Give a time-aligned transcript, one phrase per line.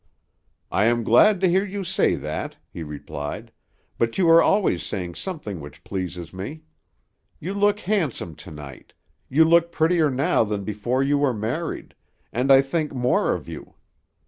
[0.71, 3.51] "I am glad to hear you say that," he replied,
[3.99, 6.63] "but you are always saying something which pleases me.
[7.39, 8.93] You look handsome to night;
[9.29, 11.93] you look prettier now than before you were married,
[12.33, 13.75] and I think more of you.